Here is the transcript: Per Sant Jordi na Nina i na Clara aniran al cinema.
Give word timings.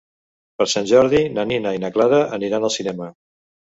Per 0.61 0.67
Sant 0.71 0.87
Jordi 0.93 1.21
na 1.37 1.47
Nina 1.53 1.77
i 1.79 1.85
na 1.87 1.95
Clara 2.01 2.25
aniran 2.43 2.71
al 2.71 2.79
cinema. 2.81 3.17